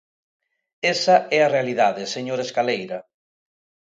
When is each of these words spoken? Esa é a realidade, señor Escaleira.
Esa 0.93 1.15
é 1.37 1.39
a 1.43 1.51
realidade, 1.55 2.03
señor 2.15 2.39
Escaleira. 2.41 2.99